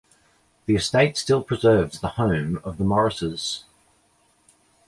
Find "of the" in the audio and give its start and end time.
2.63-2.83